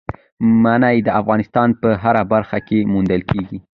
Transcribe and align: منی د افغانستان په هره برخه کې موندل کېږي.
منی 0.63 0.97
د 1.05 1.09
افغانستان 1.19 1.69
په 1.81 1.89
هره 2.03 2.23
برخه 2.33 2.57
کې 2.67 2.79
موندل 2.93 3.21
کېږي. 3.31 3.57